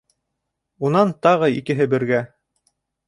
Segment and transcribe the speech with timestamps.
[0.87, 2.27] Унан тағы икеһе бергә: